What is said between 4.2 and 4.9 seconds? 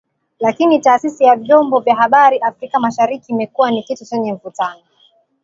mvutano